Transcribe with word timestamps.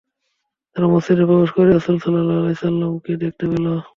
তারা 0.71 0.87
মসজিদে 0.93 1.23
প্রবেশ 1.29 1.49
করেই 1.53 1.71
রাসূলুল্লাহ 1.71 2.03
সাল্লাল্লাহু 2.05 2.39
আলাইহি 2.39 2.53
ওয়াসাল্লামকে 2.53 3.11
দেখতে 3.23 3.43
পেল। 3.51 3.65